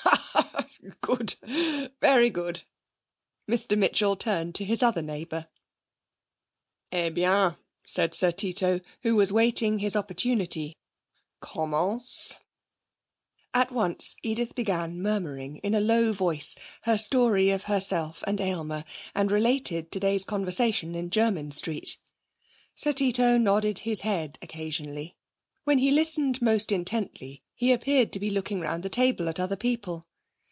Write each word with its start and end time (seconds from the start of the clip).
'Ha 0.00 0.44
ha! 0.44 0.64
Good, 1.00 1.34
very 2.00 2.30
good!' 2.30 2.62
Mr 3.50 3.76
Mitchell 3.78 4.14
turned 4.14 4.54
to 4.54 4.64
his 4.64 4.82
other 4.82 5.02
neighbour. 5.02 5.48
'Eh 6.92 7.10
bien,' 7.10 7.56
said 7.82 8.14
Sir 8.14 8.30
Tito, 8.30 8.80
who 9.02 9.16
was 9.16 9.32
waiting 9.32 9.78
his 9.78 9.96
opportunity. 9.96 10.76
'Commence!' 11.40 12.36
At 13.52 13.72
once 13.72 14.16
Edith 14.22 14.54
began 14.54 15.00
murmuring 15.00 15.58
in 15.58 15.74
a 15.74 15.80
low 15.80 16.12
voice 16.12 16.56
her 16.82 16.96
story 16.98 17.50
of 17.50 17.64
herself 17.64 18.22
and 18.26 18.40
Aylmer, 18.40 18.84
and 19.14 19.30
related 19.32 19.90
today's 19.90 20.24
conversation 20.24 20.94
in 20.94 21.10
Jermyn 21.10 21.50
Street. 21.50 21.96
Sir 22.74 22.92
Tito 22.92 23.38
nodded 23.38 23.80
his 23.80 24.02
head 24.02 24.38
occasionally. 24.42 25.16
When 25.64 25.78
he 25.78 25.90
listened 25.90 26.40
most 26.42 26.70
intently, 26.70 27.42
he 27.54 27.72
appeared 27.72 28.12
to 28.12 28.20
be 28.20 28.30
looking 28.30 28.60
round 28.60 28.82
the 28.82 28.90
table 28.90 29.28
at 29.28 29.40
other 29.40 29.56
people. 29.56 30.04